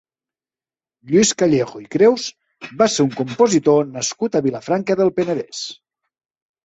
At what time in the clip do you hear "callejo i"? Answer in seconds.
1.41-1.85